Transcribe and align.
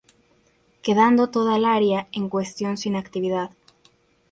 Quedando 0.81 1.29
toda 1.29 1.57
el 1.57 1.63
área 1.63 2.07
en 2.11 2.27
cuestión 2.27 2.75
sin 2.75 2.95
actividad. 2.95 3.51